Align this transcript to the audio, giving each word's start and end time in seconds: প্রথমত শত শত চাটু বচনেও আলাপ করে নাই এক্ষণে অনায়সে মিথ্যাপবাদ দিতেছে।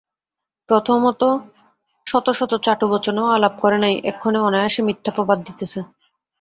প্রথমত 0.69 1.21
শত 2.07 2.27
শত 2.31 2.51
চাটু 2.65 2.85
বচনেও 2.91 3.27
আলাপ 3.35 3.53
করে 3.61 3.77
নাই 3.77 3.93
এক্ষণে 4.09 4.39
অনায়সে 4.41 4.81
মিথ্যাপবাদ 4.87 5.37
দিতেছে। 5.47 5.79